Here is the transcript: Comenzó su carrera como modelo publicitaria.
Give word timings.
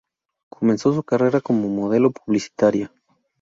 Comenzó 0.49 0.95
su 0.95 1.03
carrera 1.03 1.41
como 1.41 1.69
modelo 1.69 2.09
publicitaria. 2.09 2.91